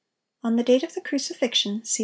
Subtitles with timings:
[0.41, 1.99] On the date of the crucifixion, see Wm.